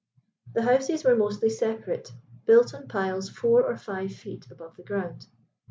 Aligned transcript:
The 0.51 0.63
houses 0.63 1.03
were 1.03 1.15
mostly 1.15 1.51
separate, 1.51 2.11
built 2.47 2.73
on 2.73 2.87
piles 2.87 3.29
four 3.29 3.61
or 3.63 3.77
five 3.77 4.11
feet 4.15 4.49
above 4.49 4.75
the 4.75 4.81
ground. 4.81 5.27